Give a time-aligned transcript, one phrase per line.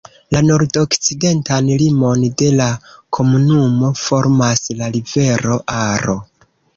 [0.35, 2.69] La nordokcidentan limon de la
[3.17, 6.17] komunumo formas la rivero Aro.